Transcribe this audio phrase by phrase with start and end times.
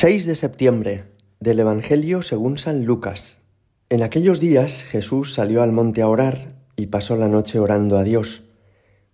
[0.00, 1.06] 6 de septiembre
[1.40, 3.40] del Evangelio según San Lucas.
[3.88, 8.04] En aquellos días Jesús salió al monte a orar y pasó la noche orando a
[8.04, 8.44] Dios.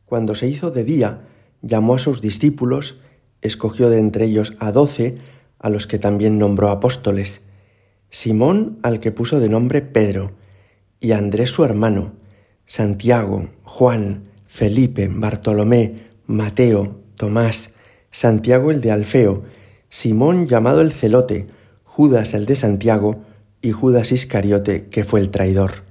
[0.05, 1.23] Cuando se hizo de día,
[1.63, 3.01] llamó a sus discípulos,
[3.41, 5.15] escogió de entre ellos a doce,
[5.59, 7.41] a los que también nombró apóstoles,
[8.11, 10.33] Simón al que puso de nombre Pedro,
[11.01, 12.13] y Andrés su hermano,
[12.67, 17.71] Santiago, Juan, Felipe, Bartolomé, Mateo, Tomás,
[18.11, 19.45] Santiago el de Alfeo,
[19.95, 21.47] Simón llamado el celote,
[21.85, 23.23] Judas el de Santiago
[23.63, 25.85] y Judas Iscariote, que fue el traidor.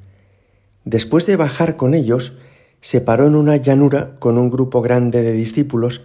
[0.83, 2.33] Después de bajar con ellos,
[2.81, 6.01] se paró en una llanura con un grupo grande de discípulos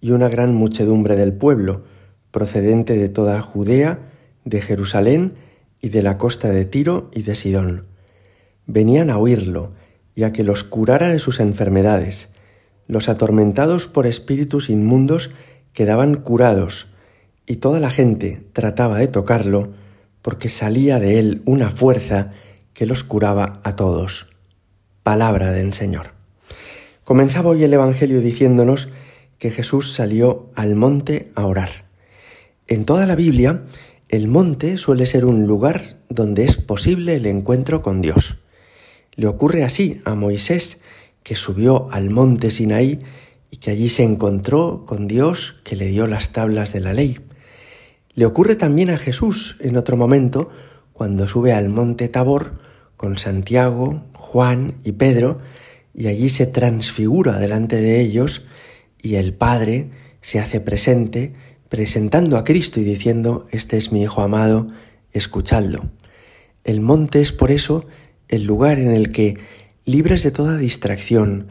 [0.00, 1.82] y una gran muchedumbre del pueblo,
[2.30, 3.98] procedente de toda Judea,
[4.44, 5.34] de Jerusalén
[5.80, 7.86] y de la costa de Tiro y de Sidón.
[8.68, 9.72] Venían a oírlo
[10.14, 12.28] y a que los curara de sus enfermedades.
[12.86, 15.32] Los atormentados por espíritus inmundos
[15.72, 16.89] quedaban curados,
[17.50, 19.72] y toda la gente trataba de tocarlo
[20.22, 22.30] porque salía de él una fuerza
[22.74, 24.28] que los curaba a todos.
[25.02, 26.12] Palabra del Señor.
[27.02, 28.90] Comenzaba hoy el Evangelio diciéndonos
[29.38, 31.86] que Jesús salió al monte a orar.
[32.68, 33.64] En toda la Biblia,
[34.08, 38.36] el monte suele ser un lugar donde es posible el encuentro con Dios.
[39.16, 40.80] Le ocurre así a Moisés,
[41.24, 43.00] que subió al monte Sinaí
[43.50, 47.18] y que allí se encontró con Dios que le dio las tablas de la ley.
[48.14, 50.50] Le ocurre también a Jesús en otro momento,
[50.92, 52.58] cuando sube al monte Tabor
[52.96, 55.38] con Santiago, Juan y Pedro,
[55.94, 58.46] y allí se transfigura delante de ellos,
[59.00, 61.32] y el Padre se hace presente,
[61.68, 64.66] presentando a Cristo y diciendo, Este es mi Hijo amado,
[65.12, 65.84] escuchadlo.
[66.64, 67.86] El monte es por eso
[68.28, 69.38] el lugar en el que,
[69.84, 71.46] libres de toda distracción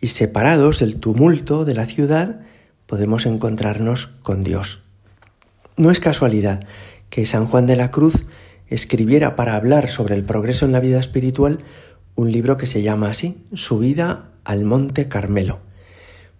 [0.00, 2.40] y separados del tumulto de la ciudad,
[2.86, 4.84] podemos encontrarnos con Dios.
[5.76, 6.60] No es casualidad
[7.10, 8.26] que San Juan de la Cruz
[8.68, 11.58] escribiera para hablar sobre el progreso en la vida espiritual
[12.14, 15.58] un libro que se llama así, Subida al Monte Carmelo,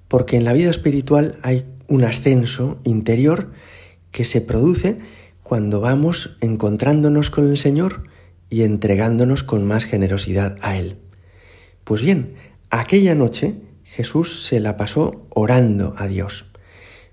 [0.07, 3.51] porque en la vida espiritual hay un ascenso interior
[4.13, 4.99] que se produce
[5.43, 8.05] cuando vamos encontrándonos con el Señor
[8.51, 10.99] y entregándonos con más generosidad a Él.
[11.83, 12.35] Pues bien,
[12.71, 16.53] aquella noche Jesús se la pasó orando a Dios.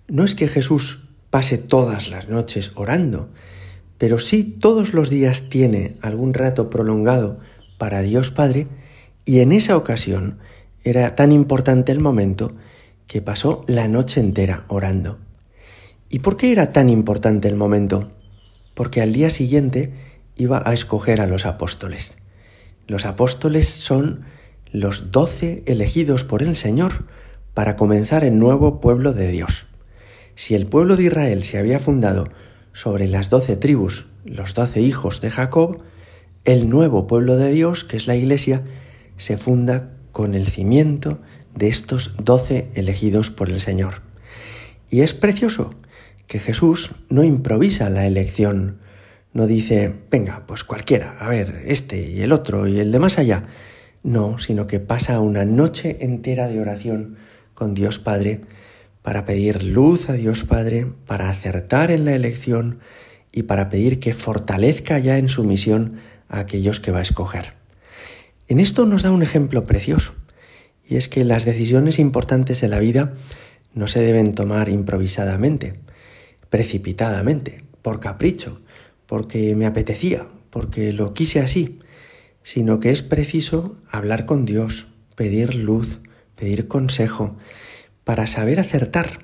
[0.07, 3.29] No es que Jesús pase todas las noches orando,
[3.97, 7.39] pero sí todos los días tiene algún rato prolongado
[7.79, 8.67] para Dios Padre
[9.25, 10.37] y en esa ocasión
[10.83, 12.53] era tan importante el momento
[13.07, 15.17] que pasó la noche entera orando.
[16.09, 18.11] ¿Y por qué era tan importante el momento?
[18.75, 19.93] Porque al día siguiente
[20.35, 22.17] iba a escoger a los apóstoles.
[22.87, 24.25] Los apóstoles son
[24.71, 27.05] los doce elegidos por el Señor
[27.53, 29.70] para comenzar el nuevo pueblo de Dios.
[30.41, 32.23] Si el pueblo de Israel se había fundado
[32.73, 35.83] sobre las doce tribus, los doce hijos de Jacob,
[36.45, 38.63] el nuevo pueblo de Dios, que es la Iglesia,
[39.17, 41.19] se funda con el cimiento
[41.53, 44.01] de estos doce elegidos por el Señor.
[44.89, 45.75] Y es precioso
[46.25, 48.79] que Jesús no improvisa la elección,
[49.33, 53.19] no dice, venga, pues cualquiera, a ver, este y el otro y el de más
[53.19, 53.43] allá.
[54.01, 57.17] No, sino que pasa una noche entera de oración
[57.53, 58.41] con Dios Padre
[59.01, 62.79] para pedir luz a Dios Padre, para acertar en la elección
[63.31, 65.97] y para pedir que fortalezca ya en su misión
[66.29, 67.53] a aquellos que va a escoger.
[68.47, 70.13] En esto nos da un ejemplo precioso,
[70.87, 73.13] y es que las decisiones importantes de la vida
[73.73, 75.79] no se deben tomar improvisadamente,
[76.49, 78.59] precipitadamente, por capricho,
[79.05, 81.79] porque me apetecía, porque lo quise así,
[82.43, 85.99] sino que es preciso hablar con Dios, pedir luz,
[86.35, 87.37] pedir consejo,
[88.03, 89.19] para saber acertar,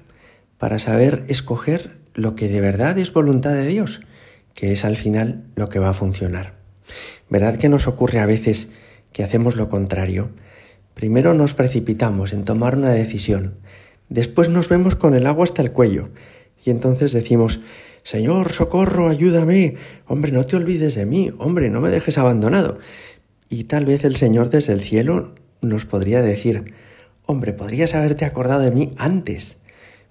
[0.58, 4.02] para saber escoger lo que de verdad es voluntad de Dios,
[4.54, 6.54] que es al final lo que va a funcionar.
[7.30, 8.70] ¿Verdad que nos ocurre a veces
[9.14, 10.30] que hacemos lo contrario?
[10.94, 13.56] Primero nos precipitamos en tomar una decisión,
[14.10, 16.10] después nos vemos con el agua hasta el cuello
[16.64, 17.60] y entonces decimos,
[18.04, 19.75] Señor, socorro, ayúdame,
[20.06, 22.80] hombre, no te olvides de mí, hombre, no me dejes abandonado.
[23.50, 26.74] Y tal vez el Señor desde el cielo nos podría decir,
[27.27, 29.57] hombre, podrías haberte acordado de mí antes,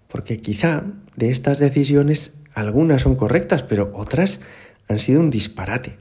[0.07, 0.85] porque quizá
[1.17, 4.41] de estas decisiones algunas son correctas, pero otras
[4.87, 5.97] han sido un disparate.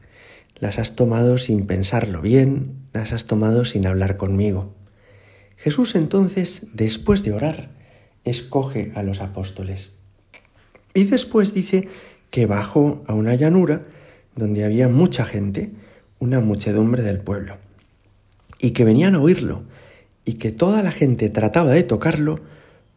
[0.59, 4.73] Las has tomado sin pensarlo bien, las has tomado sin hablar conmigo.
[5.57, 7.69] Jesús entonces, después de orar,
[8.23, 9.97] escoge a los apóstoles.
[10.93, 11.87] Y después dice
[12.29, 13.83] que bajó a una llanura
[14.35, 15.71] donde había mucha gente,
[16.19, 17.57] una muchedumbre del pueblo,
[18.59, 19.63] y que venían a oírlo,
[20.25, 22.39] y que toda la gente trataba de tocarlo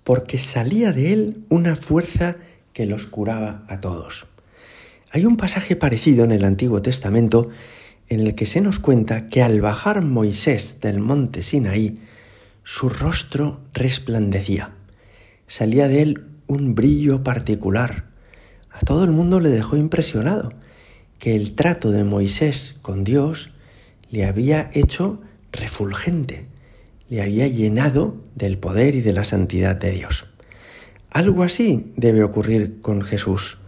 [0.03, 2.37] porque salía de él una fuerza
[2.73, 4.27] que los curaba a todos.
[5.11, 7.51] Hay un pasaje parecido en el Antiguo Testamento
[8.09, 12.01] en el que se nos cuenta que al bajar Moisés del monte Sinaí,
[12.65, 14.73] su rostro resplandecía.
[15.47, 18.05] Salía de él un brillo particular.
[18.71, 20.53] A todo el mundo le dejó impresionado
[21.19, 23.51] que el trato de Moisés con Dios
[24.11, 25.21] le había hecho
[25.53, 26.47] refulgente,
[27.09, 30.27] le había llenado del poder y de la santidad de Dios.
[31.11, 33.59] Algo así debe ocurrir con Jesús.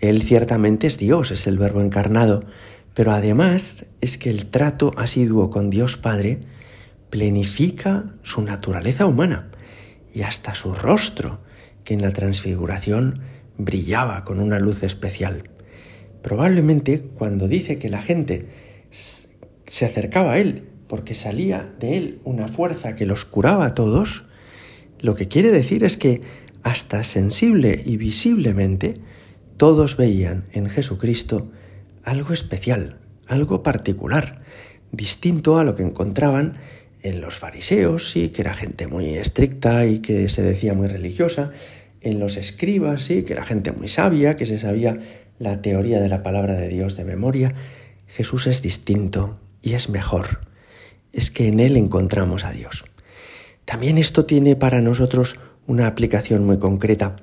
[0.00, 2.44] Él ciertamente es Dios, es el Verbo encarnado,
[2.94, 6.40] pero además es que el trato asiduo con Dios Padre
[7.10, 9.50] plenifica su naturaleza humana
[10.14, 11.40] y hasta su rostro,
[11.84, 13.20] que en la transfiguración
[13.56, 15.44] brillaba con una luz especial.
[16.22, 18.46] Probablemente cuando dice que la gente
[18.90, 24.24] se acercaba a él porque salía de él una fuerza que los curaba a todos,
[25.00, 26.22] lo que quiere decir es que
[26.62, 29.00] hasta sensible y visiblemente
[29.56, 31.50] todos veían en Jesucristo
[32.04, 34.42] algo especial, algo particular,
[34.92, 36.58] distinto a lo que encontraban
[37.02, 41.52] en los fariseos, sí, que era gente muy estricta y que se decía muy religiosa,
[42.00, 45.00] en los escribas, sí, que era gente muy sabia, que se sabía
[45.38, 47.54] la teoría de la palabra de Dios de memoria.
[48.06, 50.47] Jesús es distinto y es mejor.
[51.12, 52.84] Es que en Él encontramos a Dios.
[53.64, 57.16] También esto tiene para nosotros una aplicación muy concreta.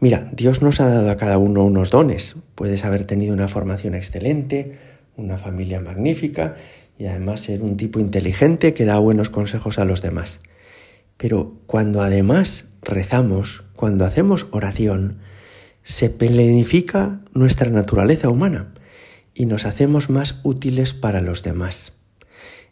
[0.00, 2.36] Mira, Dios nos ha dado a cada uno unos dones.
[2.54, 4.78] Puedes haber tenido una formación excelente,
[5.16, 6.56] una familia magnífica
[6.98, 10.40] y además ser un tipo inteligente que da buenos consejos a los demás.
[11.16, 15.18] Pero cuando además rezamos, cuando hacemos oración,
[15.82, 18.74] se plenifica nuestra naturaleza humana
[19.34, 21.97] y nos hacemos más útiles para los demás.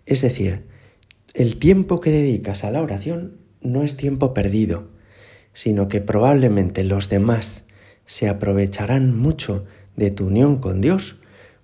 [0.06, 0.62] Es decir,
[1.35, 4.88] el tiempo que dedicas a la oración no es tiempo perdido,
[5.53, 7.64] sino que probablemente los demás
[8.06, 9.64] se aprovecharán mucho
[9.97, 11.17] de tu unión con Dios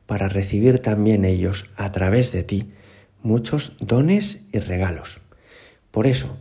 [0.06, 2.72] para recibir también ellos a través de ti
[3.22, 5.20] muchos dones y regalos.
[5.90, 6.36] Por eso,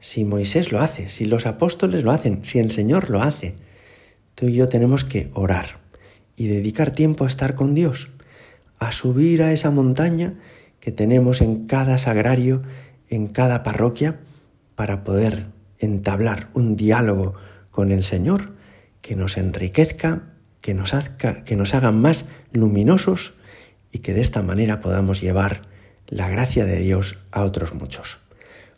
[0.00, 3.54] si Moisés lo hace, si los apóstoles lo hacen, si el Señor lo hace,
[4.34, 5.78] tú y yo tenemos que orar
[6.36, 8.10] y dedicar tiempo a estar con Dios,
[8.78, 10.34] a subir a esa montaña
[10.84, 12.60] que tenemos en cada sagrario,
[13.08, 14.20] en cada parroquia,
[14.74, 15.46] para poder
[15.78, 17.32] entablar un diálogo
[17.70, 18.52] con el Señor
[19.00, 20.24] que nos enriquezca,
[20.60, 23.32] que nos, haga, que nos haga más luminosos
[23.92, 25.62] y que de esta manera podamos llevar
[26.06, 28.18] la gracia de Dios a otros muchos.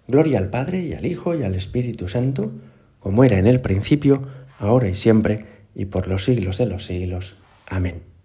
[0.07, 2.53] Gloria al Padre y al Hijo y al Espíritu Santo,
[3.01, 4.29] como era en el principio,
[4.61, 5.45] ahora y siempre,
[5.75, 7.37] y por los siglos de los siglos.
[7.67, 8.16] Amén.